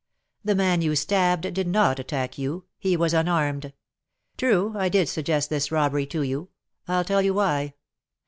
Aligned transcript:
"The 0.43 0.55
man 0.55 0.81
you 0.81 0.95
stabbed 0.95 1.53
did 1.53 1.67
not 1.67 1.99
attack 1.99 2.35
you, 2.39 2.65
he 2.79 2.97
was 2.97 3.13
unarmed. 3.13 3.71
True, 4.35 4.73
I 4.75 4.89
did 4.89 5.07
suggest 5.07 5.51
this 5.51 5.71
robbery 5.71 6.07
to 6.07 6.23
you, 6.23 6.49
I'll 6.87 7.03
tell 7.05 7.21
you 7.21 7.35
why. 7.35 7.75